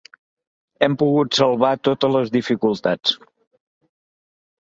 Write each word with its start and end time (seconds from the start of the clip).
Hem 0.85 0.95
pogut 1.01 1.37
salvar 1.39 1.71
totes 1.89 2.15
les 2.15 2.33
dificultats. 2.37 3.13